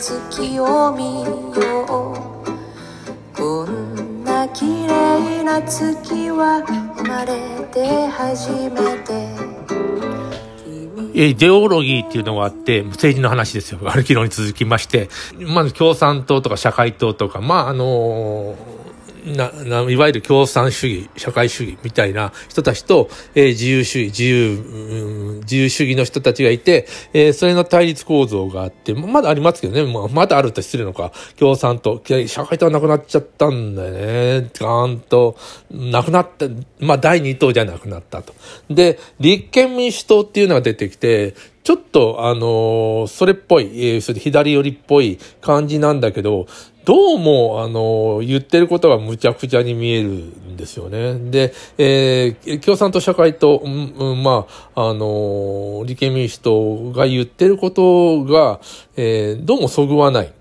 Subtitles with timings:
[0.00, 2.14] 月を見よ
[3.34, 3.36] う。
[3.36, 6.62] こんな綺麗な月は
[6.96, 9.28] 生まれて初めて。
[11.14, 13.80] イデオロギーっていうのがあって、政治の話ですよ。
[13.86, 18.77] ある昨日に続きまして、まず共産党とか社会党とか、まあ、あのー
[19.36, 33.90] な、な、いわゆる共産主義、社会主義みたいな人たちと、えー、自由主義、自由、うん、自由主義の人たちがいて、えー、それの対立構造があって、まだありますけどね、ま、まだあると失礼のか、共産党、社会党はなくなっちゃったんだよ
[34.42, 34.50] ね。
[34.54, 35.36] ガーンと、
[35.70, 36.46] なくなった、
[36.80, 38.34] まあ、第二党じゃなくなったと。
[38.70, 41.34] で、立憲民主党っていうのが出てきて、
[41.68, 46.46] ちょっと、あのー、それっぽい、えー、それ左寄りっぽい感じなんだけど、
[46.88, 51.18] どうも、あの、言ってることがむちゃくちゃに見えるんですよね。
[51.30, 58.60] で、えー、共産党社会と、うん、う、まあ、あの、立憲民主党が言ってることが、
[58.96, 60.32] えー、どうもそぐわない。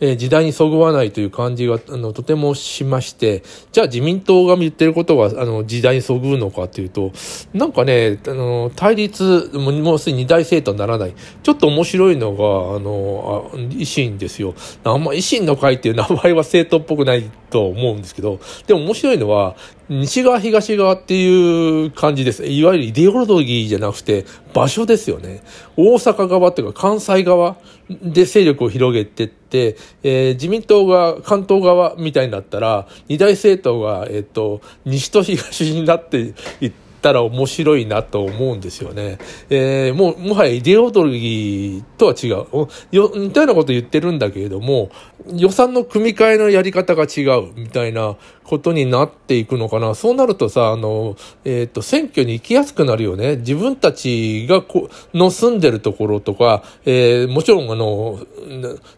[0.00, 7.12] えー、時代にそぐわないという感じが、あの、とてもしまして、じゃあ自民党が言ってることは、あの、時代にそぐうのかというと、
[7.52, 11.14] なんかね、あの、対立、もうすでに二大政党にならない。
[11.42, 14.54] ちょっと面白いのが、あの、あ維新ですよ。
[14.84, 19.56] あんま維新の会っていう名前は政党っぽくないと思うんですけど、でも面白いのは、
[19.88, 22.44] 西側東側っていう感じです。
[22.44, 25.42] いわゆるイデオロギーじゃなくて場所ですよね。
[25.76, 27.56] 大阪側っていうか関西側
[27.88, 39.18] で勢力を広げてって、えー、自民党が関東側みたいになったら、二大政党が、えっ、ー、と、西と東になっていって、たら面白いなと思うんですよね。
[39.50, 42.68] えー、もう、もはやイデオロギーとは違う。
[42.90, 44.90] よ、似たようなこと言ってるんだけれども、
[45.34, 49.94] 予算の組み替えのやり方が違うみたいなことになっていくのかな。
[49.94, 53.36] そうなるとさ、あの、えっ、ー、と、選挙に行きやすくなるよね。
[53.36, 58.18] 自分たちがこ、の住んでるところとか、えー、もちろんあの、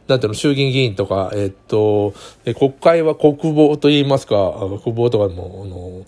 [0.06, 2.14] なんていうの、衆議院議員とか、えっ、ー、と、
[2.54, 6.04] 国会は国防と言いますか、国防とかも、あの、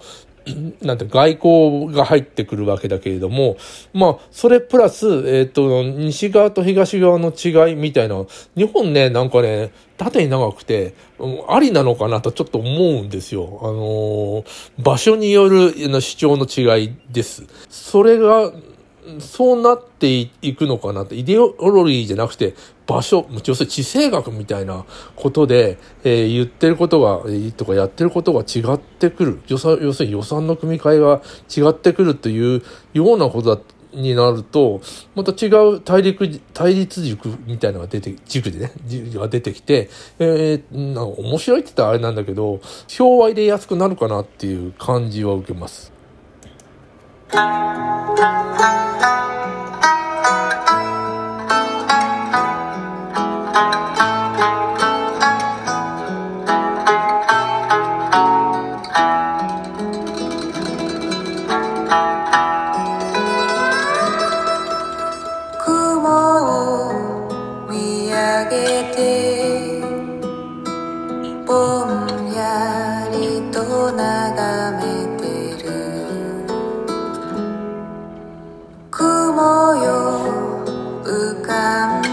[0.82, 3.56] なんて外交が入ってくるわけだけれども、
[3.92, 8.24] まあ、それプラス、えっ、ー、と、西側と東側の違いみたいな、
[8.56, 10.94] 日本ね、なんかね、縦に長くて、
[11.48, 13.60] ありなのかなとちょっと思うんですよ。
[13.62, 14.44] あのー、
[14.78, 17.44] 場所による主張の違いです。
[17.68, 18.52] それが、
[19.18, 22.54] そうなっていくのかなって、イデオロギーじゃなくて、
[22.86, 24.84] 場所、要するに地政学みたいな
[25.16, 27.22] ことで、えー、言ってることが、
[27.56, 29.40] とかやってることが違ってくる。
[29.48, 34.80] 予算要するに予算の組み替えが違ってくるというようなことだになると、
[35.14, 45.91] また違う大陸、対立軸みたいなのが出て、軸でね、軸が出てきて、えー、なんか面白いって言ったらあれなんだけど、票は入れやすくなるかなっていう感じは受けます。
[47.32, 47.40] 地
[81.40, 82.11] come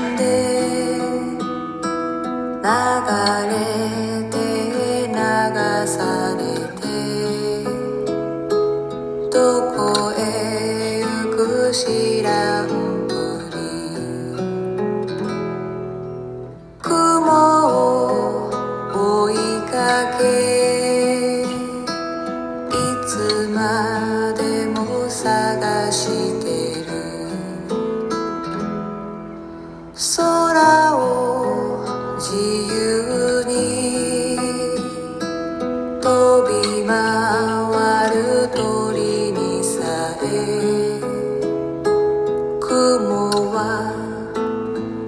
[42.80, 43.92] 雲は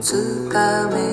[0.01, 1.10] つかめ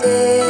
[0.00, 0.41] day.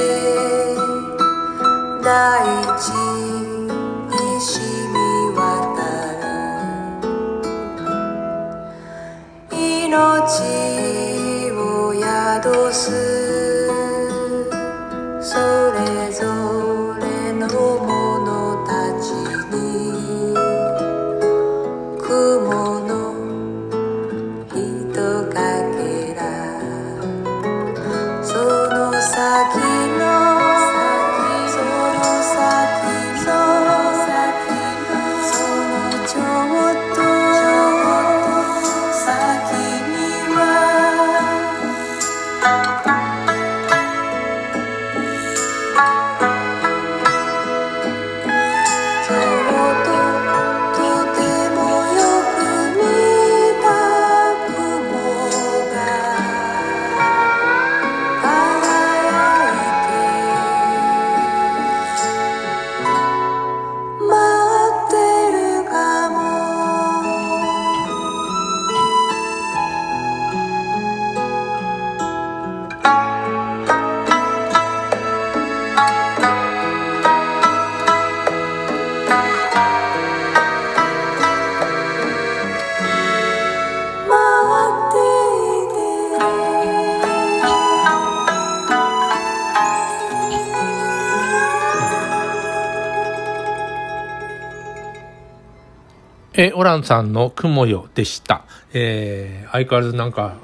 [96.35, 98.47] えオランさんの雲よでした。
[98.73, 100.39] えー相変わらずなんか、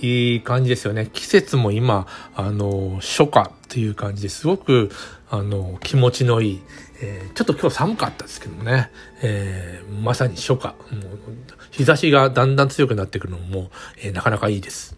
[0.00, 1.10] いい感じですよね。
[1.12, 4.90] 季節も今、あの、初夏っていう感じですごく、
[5.28, 6.62] あの、気持ちのいい、
[7.02, 8.90] えーちょっと今日寒かったですけどもね、
[9.22, 10.68] えーまさに初夏。
[10.68, 10.76] もう
[11.72, 14.96] 日差しがだんだん強くなってくるのも、えーなかなかいいです。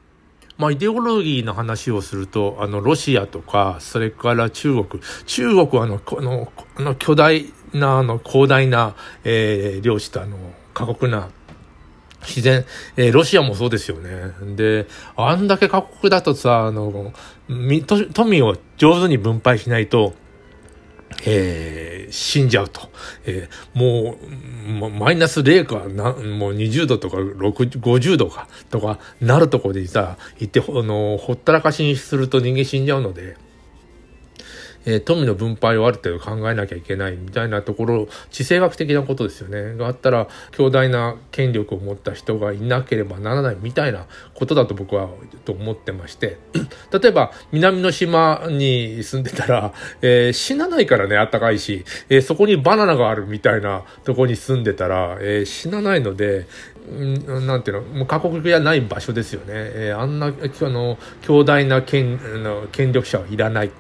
[0.58, 5.02] まあ、イデオロギーの話をすると、あの、ロシアとか、それから中国。
[5.26, 10.36] 中国はあの、この、この巨大な、あの、広大な、えー領地とあの、
[10.74, 11.28] 過酷な、
[12.22, 12.64] 自然、
[12.96, 14.32] えーロシアもそうですよね。
[14.56, 14.86] で、
[15.16, 17.12] あんだけ過酷だとさ、あの、
[17.48, 20.14] みと富を上手に分配しないと、
[21.24, 22.82] えー死んじゃうと。
[23.26, 24.16] えーも
[24.86, 33.36] う、マイナス0かな、もう20度とか6 50度か、とかなるとこでさ、行って、あの、ほったらかしにすると人間死んじゃうので、
[34.86, 39.76] えー富の分配をある程度考えなきゃいけないみたいなところ、地政学的なことですよね。
[39.76, 45.08] があったら、強大な権力を持った人がいなければならないみたいなことだと僕は
[45.44, 46.38] と思ってまして、
[46.92, 56.46] 例えば、南の島に住んでたら、えー死なないからね、暖かいし、えーそこにバナナがあるみたいなとこに住んでたら、えー死なないので、
[56.88, 59.46] なんていうの、もう過酷じゃない場所ですよね。
[59.48, 60.30] えーあんな、あ
[60.68, 63.70] の、強大な権あの権力者はいらない。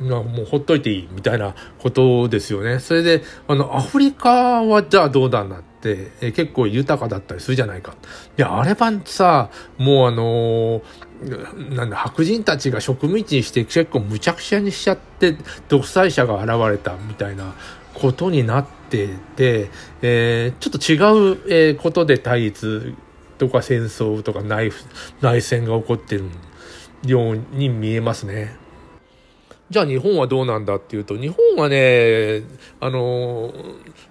[0.00, 2.78] もうほっといていいみたいなことですよね。
[2.78, 7.94] それで、あの、アフリカはじゃあどうだんだって、え結構豊かだったりするじゃないか。
[8.36, 15.36] いや、あれはさ、もうあのーなんだ、白人たちが植民地にして結構無茶苦茶にしちゃって、
[15.68, 17.54] 独裁者が現れたみたいな
[17.94, 19.70] ことになってて、
[20.02, 22.94] えーちょっと違う、えことで対立
[23.38, 24.70] とか戦争とか内
[25.20, 26.24] 内戦が起こってる
[27.04, 28.61] ように見えますね。
[29.72, 32.42] じゃあ日本はどうなんだっていうと、日本はね、
[32.78, 33.54] あの、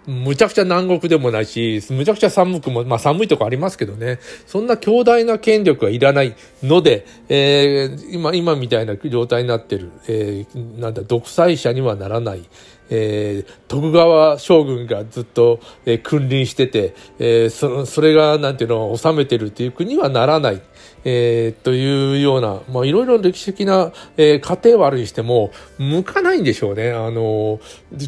[0.07, 12.49] むちゃくちゃ南国でもないし、むちゃくちゃ寒くも、まあ寒いとこありますけどね、そんな強大な権力はいらないので、えー今、今みたいな状態になってる、えーなんだ、独裁者にはならない、
[12.89, 20.61] えー徳川将軍がずっと、えー君臨してて、えーそそれが、なんていうの、治めてるっていう国はならない。
[21.03, 26.91] えーというような、まあ、いろいろ歴史的な、えー過程はあるにしても、向かないんでしょうね。
[26.91, 27.59] あの、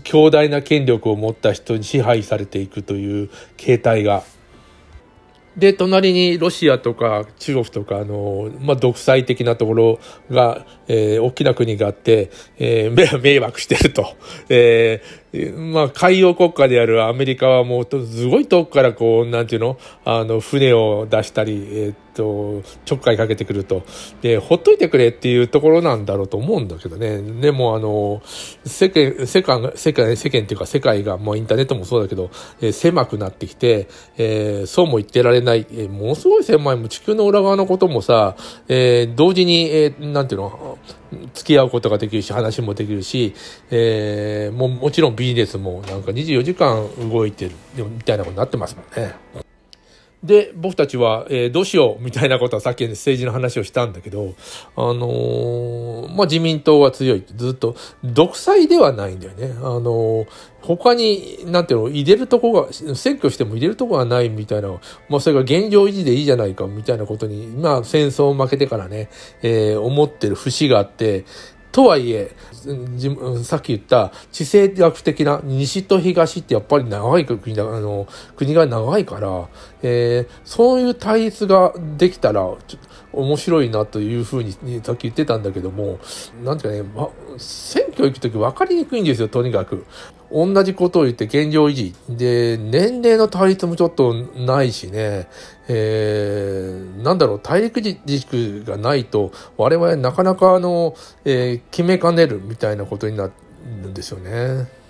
[0.03, 4.23] 強大な権力を持った人に支配されていくという形態が。
[5.57, 9.99] で、隣にロシアとか中国とか、あの、まあ、独裁的なところ
[10.31, 14.15] が、えー大きな国があって、えー 迷惑してると。
[14.49, 15.22] えー
[15.55, 19.77] まあ、海洋国家であるアメリカはもう、すごい遠くからこう、なんていうの？
[20.05, 23.81] あの、船を出したり、えーっと、ちょっかいかけてくると。
[24.21, 27.19] で、ほっといてくれっていうところなんだろうと思うんだけどね。
[27.41, 28.21] でも、あの、
[28.63, 32.29] 世間、世界、世界、世間っていうか世界が、もうインターネットもそうだけど、
[32.61, 33.87] えー狭くなってきて、
[34.17, 38.35] えーそうも言ってられない、えーものすごい狭い、地球の裏側のこともさ、
[38.67, 40.51] えー同時に、えーなんていうの、
[41.33, 43.33] 付き合うことができるし、話もできるし、
[43.71, 49.15] えーももちろんビジネスもなんか24時間動いてる、みたいなことになってますもんね。
[50.23, 54.35] で、僕たちは、えー、どうしようみたいなことはさっき政治の話をしたんだけど、
[54.75, 59.53] あのー、まあ、自民党は強いずっと、独裁ではないんだよね。
[59.57, 60.27] あのー、
[60.61, 64.69] 他に、なんていうの、入れるとこが、選挙しても入れるとこがないみたいな、
[65.09, 69.09] まあ、それが現状維持でいいじゃないかみたいなことに、まあ、戦争を負けてからね、
[69.41, 71.25] えー、思ってる節があって、
[71.73, 72.31] とはいえ、
[73.43, 79.49] さっき言った地政学的な西と東ってやっぱり長い国だ、あの、国が長いから、
[79.81, 82.47] えー、そういう対立ができたら、
[83.13, 84.51] 面白いなというふうに、
[84.83, 85.99] さっき言ってたんだけども、
[86.43, 89.85] なんていうかね、ま、選挙行くとき分かりにくいんですよ、とにかく。
[90.31, 91.93] 同じことを言って現状維持。
[92.09, 95.27] で、年齢の対立もちょっとないしね、
[95.67, 103.31] えー、なんだろう、大陸軸がないと、我々なかなかあの、えー、決めかねるみたいなことになる
[103.89, 104.82] んですよね。